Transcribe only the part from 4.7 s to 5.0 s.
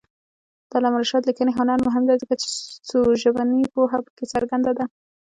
ده.